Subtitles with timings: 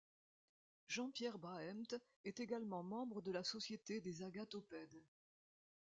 [0.87, 1.95] Joseph-Pierre Braemt
[2.25, 5.03] est également membre de la Société des agathopèdes.